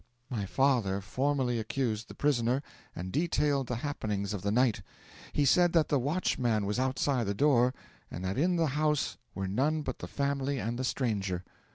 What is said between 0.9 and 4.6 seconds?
formally accused the prisoner, and detailed the happenings of the